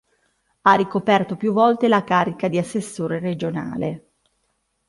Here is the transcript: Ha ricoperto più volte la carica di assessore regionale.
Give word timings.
Ha 0.61 0.73
ricoperto 0.73 1.35
più 1.35 1.53
volte 1.53 1.87
la 1.87 2.03
carica 2.03 2.47
di 2.47 2.57
assessore 2.57 3.19
regionale. 3.19 4.13